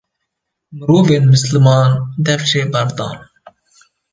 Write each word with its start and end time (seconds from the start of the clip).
mirovên 0.77 1.23
misliman 1.31 1.91
dev 2.25 2.41
jê 2.49 2.63
berdan. 2.73 3.15